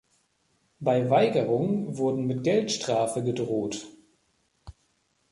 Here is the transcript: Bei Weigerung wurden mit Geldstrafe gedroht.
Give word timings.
Bei 0.79 1.11
Weigerung 1.11 1.95
wurden 1.95 2.25
mit 2.25 2.43
Geldstrafe 2.43 3.23
gedroht. 3.23 3.85